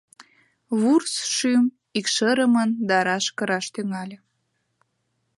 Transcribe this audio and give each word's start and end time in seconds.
Вурс 0.79 1.13
шӱм 1.35 1.63
икшырымын 1.99 2.69
да 2.87 2.97
раш 3.07 3.25
кыраш 3.37 3.65
тӱҥале. 3.73 4.17